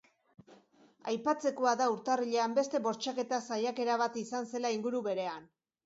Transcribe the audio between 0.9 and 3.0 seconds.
Aipatzekoa da urtarrilean beste